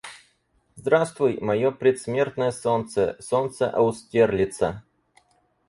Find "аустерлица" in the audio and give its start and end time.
3.69-4.81